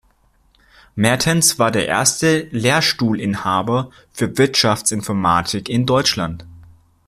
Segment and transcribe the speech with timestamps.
[0.95, 6.43] Mertens war der erste Lehrstuhlinhaber für Wirtschaftsinformatik in Deutschland.